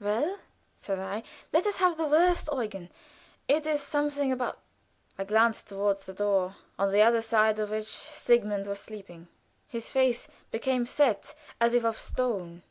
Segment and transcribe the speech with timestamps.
[0.00, 0.38] "Well,"
[0.78, 1.22] said I,
[1.52, 2.88] "let us have the worst, Eugen.
[3.46, 4.58] It is something about"
[5.18, 9.28] I glanced toward the door, on the other side of which Sigmund was sleeping.
[9.68, 12.62] His face became set, as if of stone.